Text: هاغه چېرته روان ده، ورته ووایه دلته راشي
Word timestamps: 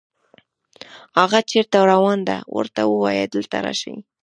هاغه 1.17 1.39
چېرته 1.51 1.77
روان 1.91 2.19
ده، 2.29 2.37
ورته 2.57 2.81
ووایه 2.85 3.25
دلته 3.33 3.57
راشي 3.65 3.93